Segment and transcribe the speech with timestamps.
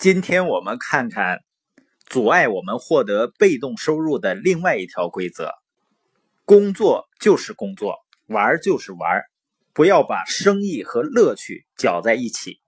[0.00, 1.40] 今天我们看看
[2.06, 5.52] 阻碍我们获得被动收入的另外一条规则：
[6.46, 9.22] 工作就是工作，玩就是玩，
[9.74, 12.62] 不要把生意和乐趣搅在一起。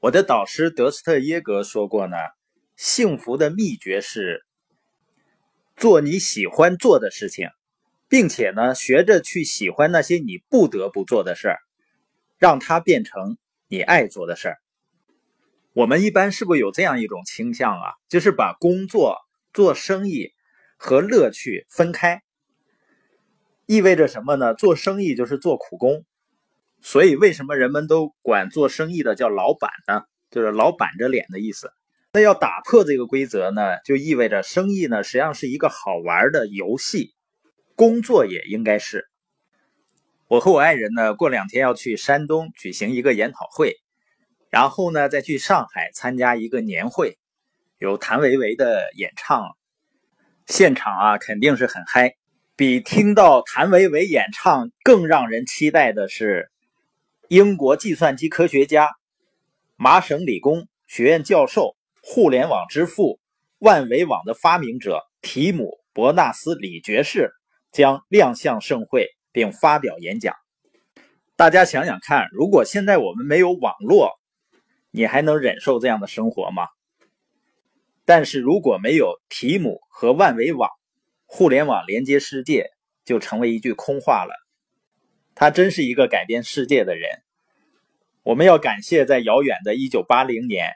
[0.00, 2.16] 我的导师德斯特耶格说过呢，
[2.74, 4.44] 幸福的秘诀是
[5.76, 7.48] 做你喜欢做的事情，
[8.08, 11.58] 并且呢，学着去喜欢那些你不得不做的事儿，
[12.38, 13.38] 让它变成
[13.68, 14.58] 你爱做的事儿。
[15.72, 17.92] 我们一般是不是有这样一种倾向啊？
[18.08, 19.18] 就是把工作、
[19.52, 20.32] 做生意
[20.76, 22.22] 和乐趣分开，
[23.66, 24.52] 意味着什么呢？
[24.52, 26.04] 做生意就是做苦工，
[26.80, 30.02] 所以为什么人们都管做生意的叫老板呢？
[30.30, 31.72] 就是老板着脸的意思。
[32.12, 37.14] 那要打破这个规则呢，就意味着生意呢实际上是一个好玩的游戏，
[37.76, 39.06] 工作也应该是。
[40.26, 43.76] 我和我爱人呢，过两天要去山东举行一个研讨会。
[44.50, 47.18] 然后呢，再去上海参加一个年会，
[47.78, 49.56] 有谭维维的演唱，
[50.46, 52.16] 现场啊肯定是很嗨。
[52.56, 56.50] 比听到谭维维演唱更让人期待的是，
[57.28, 58.90] 英国计算机科学家、
[59.76, 63.18] 麻省理工学院教授、互联网之父、
[63.60, 67.30] 万维网的发明者提姆·伯纳斯李爵士
[67.72, 70.34] 将亮相盛会并发表演讲。
[71.36, 74.19] 大家想想看，如果现在我们没有网络，
[74.90, 76.68] 你还能忍受这样的生活吗？
[78.04, 80.68] 但是如果没有提姆和万维网，
[81.26, 82.70] 互联网连接世界
[83.04, 84.34] 就成为一句空话了。
[85.34, 87.08] 他真是一个改变世界的人。
[88.22, 90.72] 我们要感谢在遥远的1980年，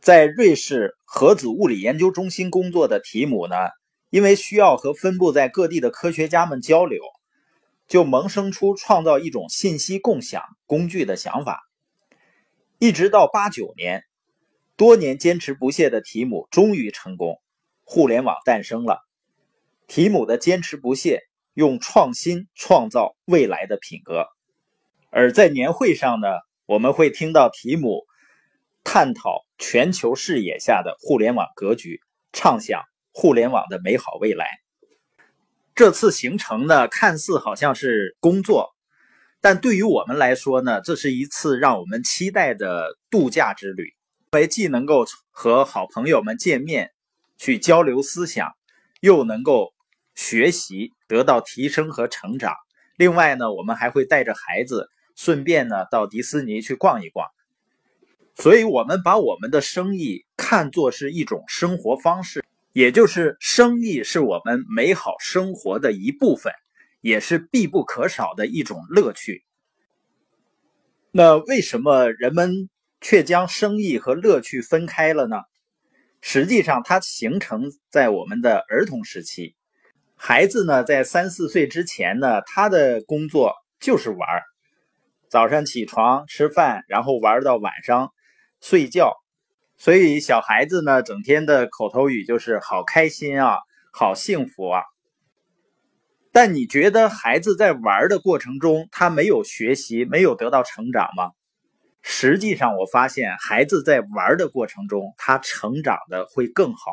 [0.00, 3.56] 在瑞士核子物理研究中心工作的提姆呢，
[4.10, 7.00] 因为需要和分布在各地的科学家们交流，
[7.88, 11.62] 就萌生出创造一种信息共享工具的想法。
[12.84, 14.04] 一直到八九年，
[14.76, 17.40] 多年坚持不懈的提姆终于成功，
[17.82, 19.00] 互联网诞生了。
[19.86, 21.22] 提姆的坚持不懈，
[21.54, 24.26] 用创新创造未来的品格。
[25.08, 26.28] 而在年会上呢，
[26.66, 28.04] 我们会听到提姆
[28.84, 32.02] 探讨全球视野下的互联网格局，
[32.34, 32.82] 畅想
[33.14, 34.46] 互联网的美好未来。
[35.74, 38.73] 这次行程呢，看似好像是工作。
[39.44, 43.88] 但对于我们来说呢，这是一次让我们期待的度假之旅，
[44.32, 46.92] 因为既能够和好朋友们见面，
[47.36, 48.52] 去交流思想，
[49.02, 49.74] 又能够
[50.14, 52.54] 学习，得到提升和成长。
[52.96, 57.28] 另外呢，我们还会带着孩子，顺便呢到迪士尼去逛一逛。
[58.36, 66.50] 所以，我们把我们的生意看作是一种生活方式，也就是生意是我们美好生活的一部分。
[67.04, 69.44] 也是必不可少的一种乐趣。
[71.10, 72.70] 那为什么人们
[73.02, 75.36] 却将生意和乐趣分开了呢？
[76.22, 79.54] 实际上，它形成在我们的儿童时期。
[80.16, 84.42] 孩子呢，在三四岁之前呢，他的工作就是玩儿，
[85.28, 88.14] 早上起床吃饭，然后玩到晚上
[88.62, 89.12] 睡觉。
[89.76, 93.58] 所以，小孩子呢，整天的口头语就是“好开心啊，
[93.92, 94.80] 好幸福啊”。
[96.34, 101.30] 但你觉得孩子在玩的过程中，他没有学习，没有得到成长吗？
[102.02, 106.90] 实际上，我发现孩子在玩的过程中，他成长的会更好。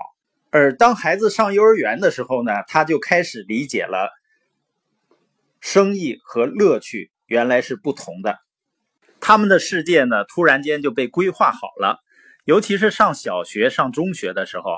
[0.52, 4.12] 而当孩子上幼儿园的时候呢，他就开始理解了
[5.60, 8.38] 生意和乐趣原来是不同的。
[9.20, 12.00] 他们的世界呢，突然间就被规划好了。
[12.46, 14.78] 尤其是上小学、上中学的时候，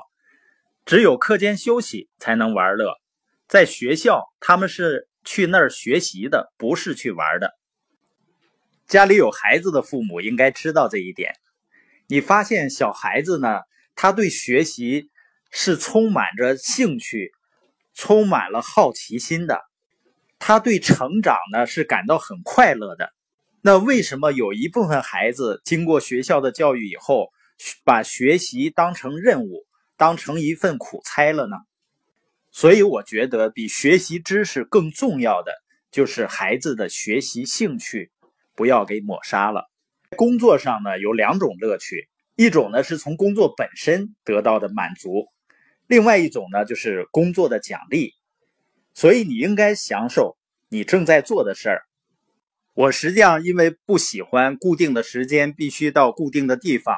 [0.86, 3.03] 只有课间休息才能玩乐。
[3.48, 7.52] 在学校，他们是去那儿学习的，不是去玩的。
[8.88, 11.34] 家里有孩子的父母应该知道这一点。
[12.08, 13.62] 你发现小孩子呢，
[13.96, 15.10] 他对学习
[15.52, 17.32] 是充满着兴趣，
[17.94, 19.62] 充满了好奇心的。
[20.40, 23.14] 他对成长呢是感到很快乐的。
[23.62, 27.30] 那为什么有一部分孩子经过学校的教育以后，
[27.86, 29.66] 把学习当成任务，
[29.96, 31.56] 当成一份苦差了呢？
[32.56, 35.52] 所以我觉得，比学习知识更重要的
[35.92, 38.12] 就是孩子的学习兴趣，
[38.56, 39.72] 不要给抹杀了。
[40.16, 45.26] 工作上呢有两种乐趣，一种呢是从工作本身得到的满足，
[45.88, 48.12] 另外一种呢就是工作的奖励。
[48.94, 50.38] 所以你应该享受
[50.70, 51.82] 你正在做的事儿。
[52.76, 56.96] 我实际上因为不喜欢固定的时间，必须到固定的地方，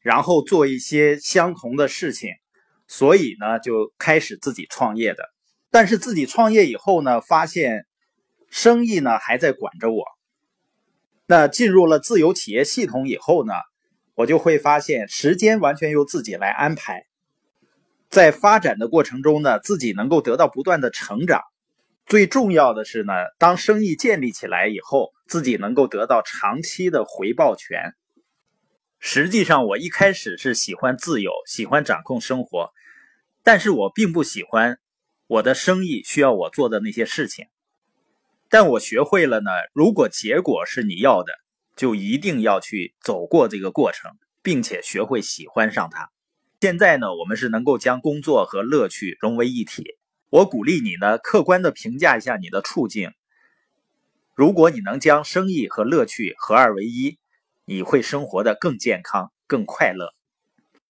[0.00, 2.30] 然后做一些相同的事情。
[2.88, 5.28] 所以呢，就开始自己创业的。
[5.70, 7.86] 但是自己创业以后呢，发现
[8.50, 10.02] 生意呢还在管着我。
[11.26, 13.52] 那进入了自由企业系统以后呢，
[14.14, 17.04] 我就会发现时间完全由自己来安排。
[18.08, 21.42] 在发展的过程中呢，自己能够得到不断的成长。
[22.06, 27.92] 最重要的是呢，当生意建立起来以后，自己能够得到长期的回报权。
[28.98, 32.72] 实际上，我一开始是喜欢自由，喜欢掌控生活，
[33.42, 34.78] 但是我并不喜欢
[35.26, 37.46] 我的生意需要我做的那些事情。
[38.48, 41.32] 但我学会了呢，如果结果是你要的，
[41.76, 44.10] 就一定要去走过这个过程，
[44.42, 46.10] 并且学会喜欢上它。
[46.60, 49.96] 现在呢，我们是能够将工作和乐趣融为一体。
[50.28, 53.12] 我鼓励你呢，客观的评价一下你的处境。
[54.34, 57.18] 如果你能将生意和乐趣合二为一，
[57.68, 60.12] 你会生活的更健康、更快乐。